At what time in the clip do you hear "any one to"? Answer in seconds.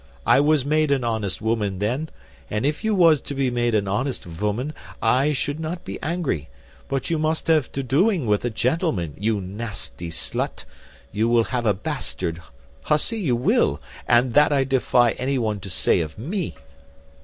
15.19-15.69